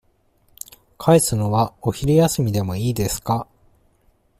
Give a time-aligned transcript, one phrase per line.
[0.97, 3.45] 返すのは、お昼休みでもいいですか。